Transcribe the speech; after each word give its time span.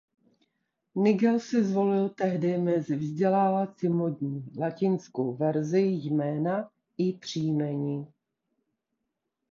Nigel 0.95 1.39
si 1.39 1.63
zvolil 1.63 2.09
tehdy 2.09 2.57
mezi 2.57 2.95
vzdělanci 2.95 3.89
módní 3.89 4.43
latinskou 4.59 5.35
verzi 5.35 5.79
jména 5.81 6.69
i 6.97 7.13
příjmení. 7.13 8.07